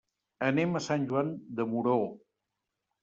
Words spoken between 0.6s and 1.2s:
a Sant